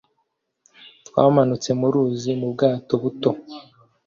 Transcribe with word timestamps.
Twamanutse 1.07 1.69
mu 1.79 1.87
ruzi 1.93 2.31
mu 2.39 2.47
bwato 2.53 2.93
buto. 3.01 3.31